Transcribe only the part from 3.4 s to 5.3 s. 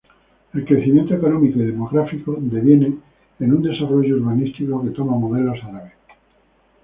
un desarrollo urbanístico que toma